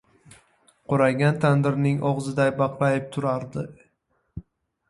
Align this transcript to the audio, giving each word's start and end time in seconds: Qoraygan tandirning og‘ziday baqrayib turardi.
Qoraygan 0.93 1.37
tandirning 1.43 2.01
og‘ziday 2.13 2.53
baqrayib 2.63 3.07
turardi. 3.17 3.67